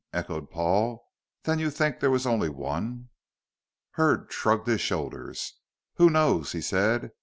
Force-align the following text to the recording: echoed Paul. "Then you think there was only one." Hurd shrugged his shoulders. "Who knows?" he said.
echoed 0.13 0.49
Paul. 0.49 1.07
"Then 1.43 1.59
you 1.59 1.69
think 1.69 1.99
there 1.99 2.09
was 2.09 2.25
only 2.25 2.49
one." 2.49 3.09
Hurd 3.91 4.33
shrugged 4.33 4.65
his 4.65 4.81
shoulders. 4.81 5.59
"Who 5.97 6.09
knows?" 6.09 6.53
he 6.53 6.61
said. 6.61 7.11